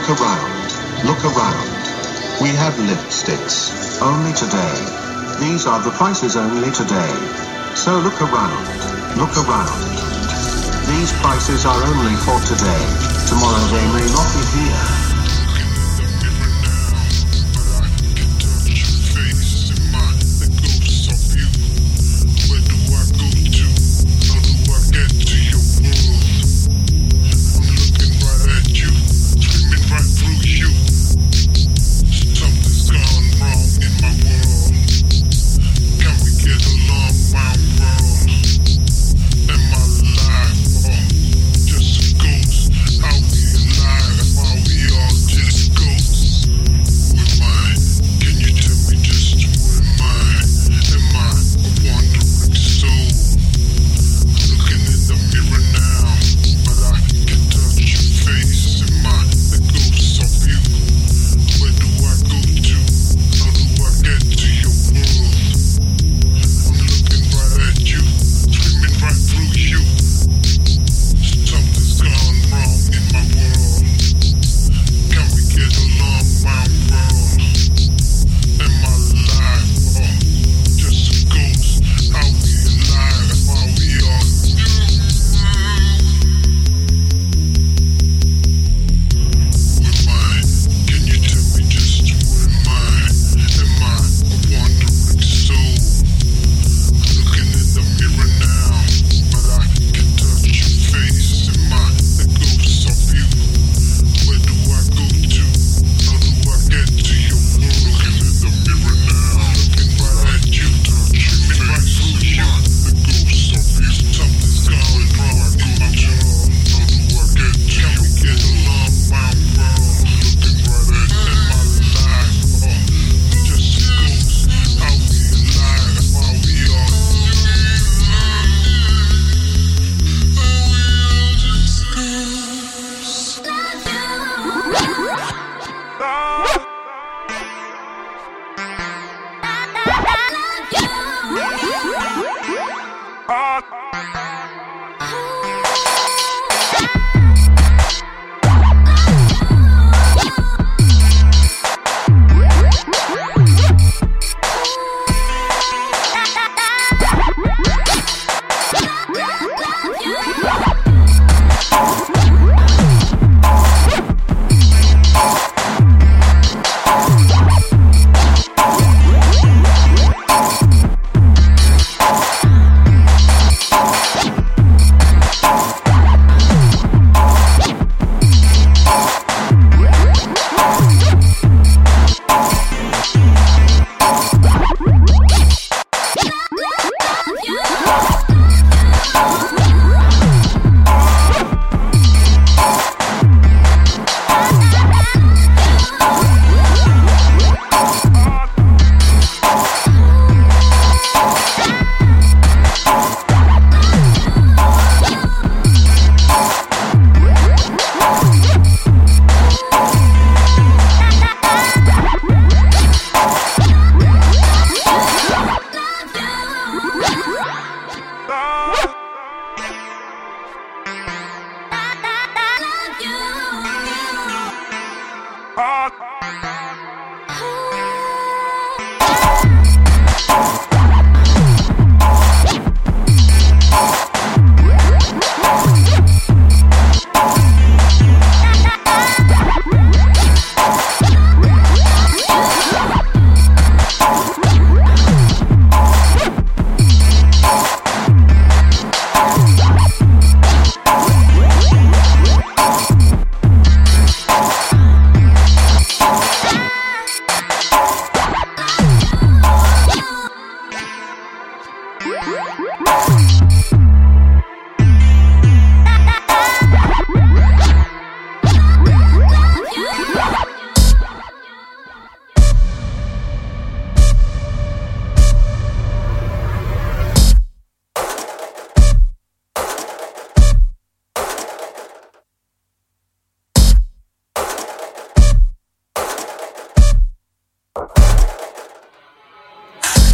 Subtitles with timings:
[0.00, 1.04] Look around.
[1.04, 1.68] Look around.
[2.40, 4.00] We have lipsticks.
[4.00, 4.74] Only today.
[5.38, 7.12] These are the prices only today.
[7.76, 8.64] So look around.
[9.18, 9.78] Look around.
[10.88, 12.84] These prices are only for today.
[13.28, 14.99] Tomorrow they may not be here.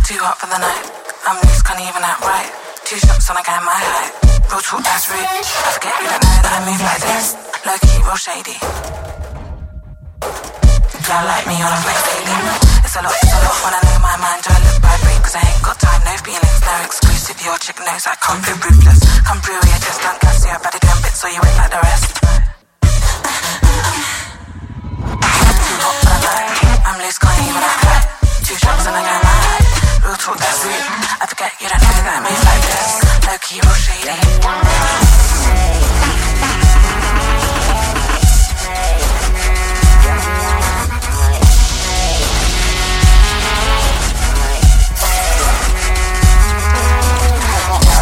[0.07, 0.87] Too hot for the night.
[1.27, 2.47] I'm loose, can't even act right.
[2.87, 4.15] Two shots and I get my height.
[4.47, 5.19] Real talk, that's rude.
[5.19, 5.43] I
[5.75, 7.35] forget you don't know that I move like this.
[7.67, 8.55] Low key, real shady.
[11.11, 12.39] Y'all like me on a flex daily.
[12.87, 14.41] It's a lot, it's a lot when I know my mind.
[14.47, 15.23] Do I look vibrate?
[15.27, 17.39] Cause I ain't got time, no feelings, no exclusive.
[17.43, 19.03] Your chick knows I can't through ruthless.
[19.27, 21.83] Come through, yeah, just done gas, yeah, better doing bits so you ain't like the
[21.83, 22.56] rest.
[30.29, 32.99] I forget you don't know that me like this
[33.31, 34.11] Loki or shady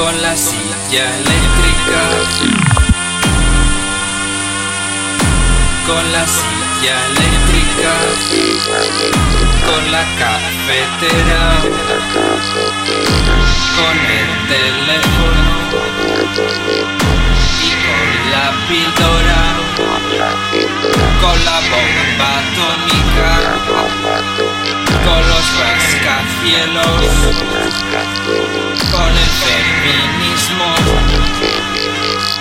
[0.00, 2.00] con la silla eléctrica,
[5.86, 7.92] con la silla eléctrica,
[9.66, 11.42] con la cafetera,
[13.76, 15.50] con el teléfono.
[17.62, 19.42] Y con la píldora,
[21.20, 23.30] con la bomba atómica,
[25.04, 27.00] con los rascacielos,
[28.90, 30.74] con el feminismo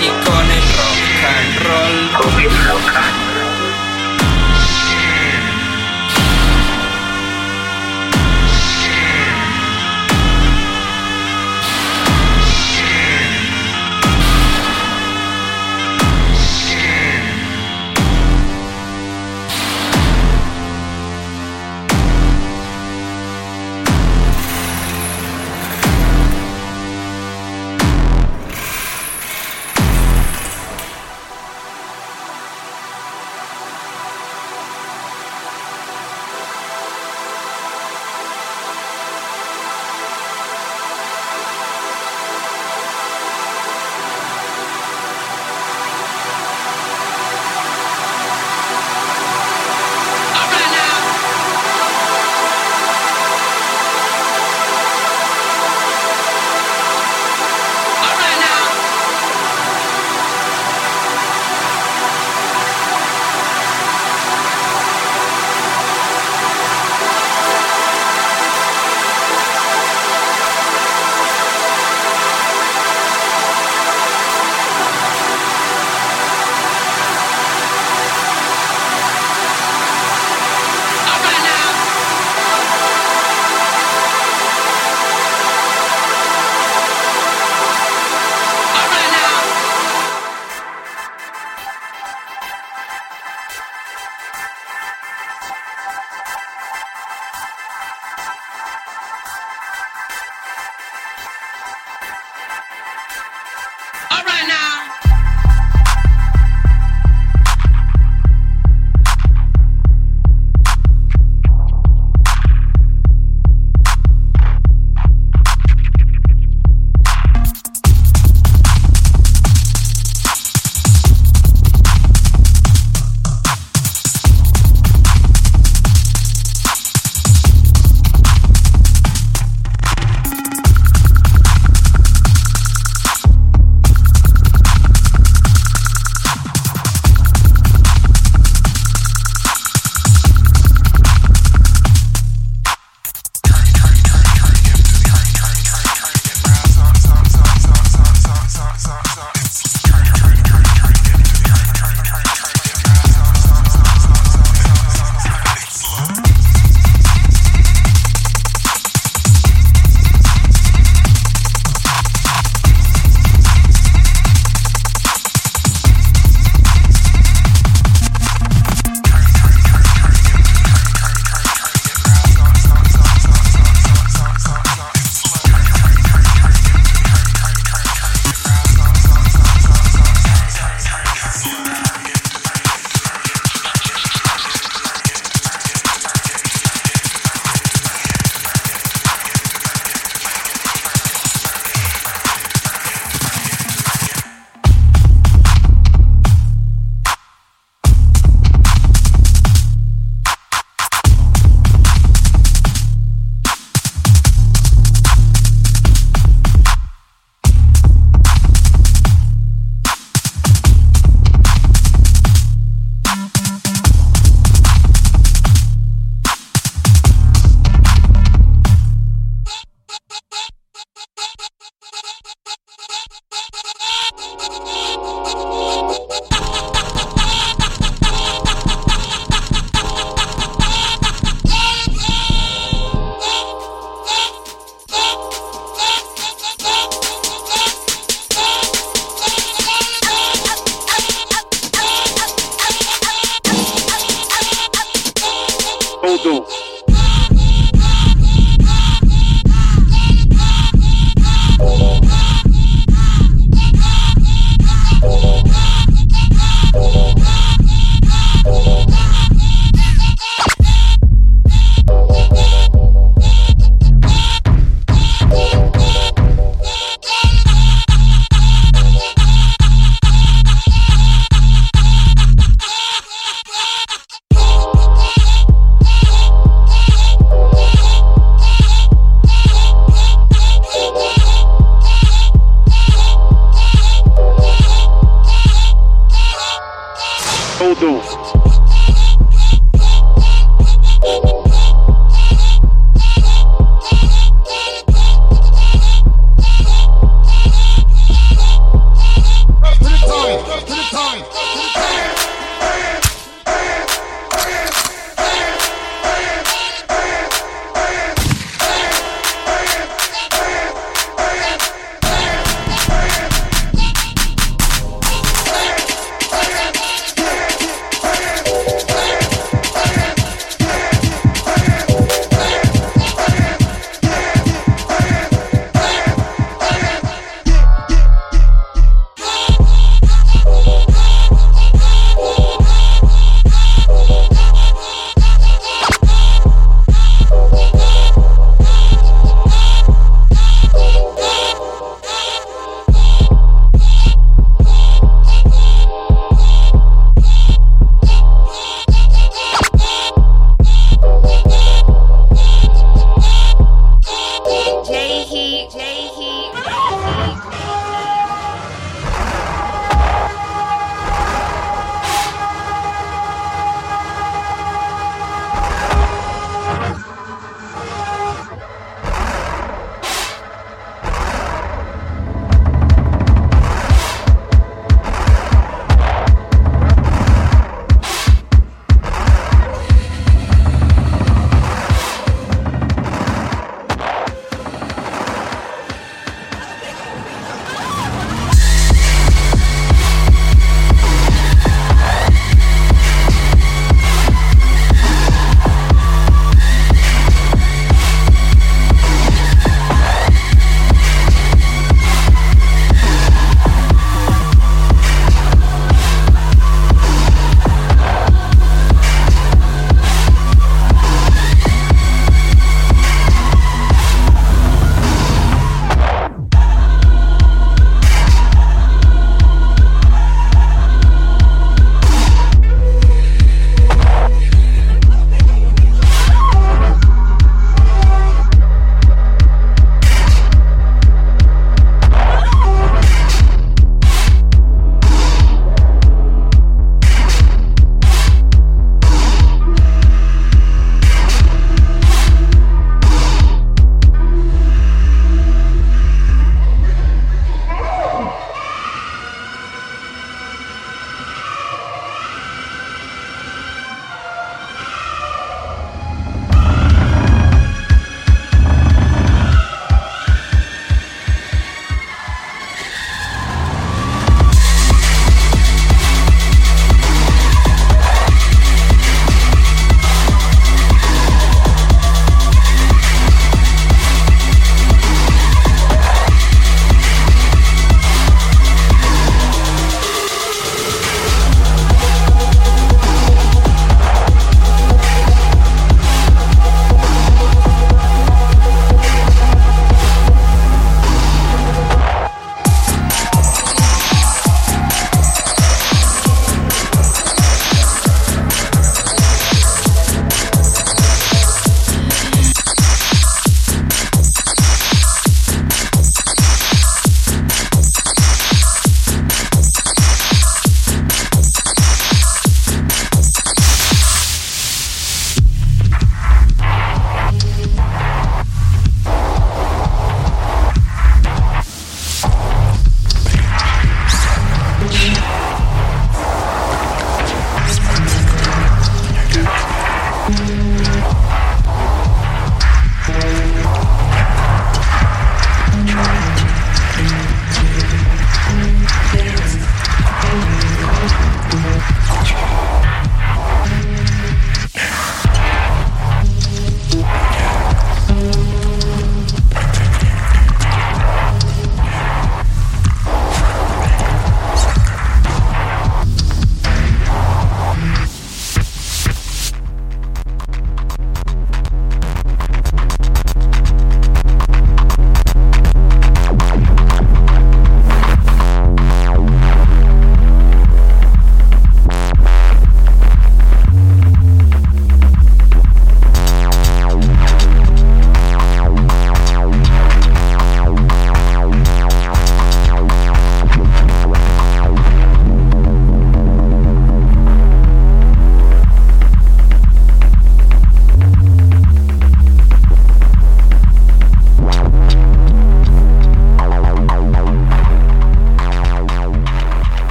[0.00, 3.21] y con el rock and roll.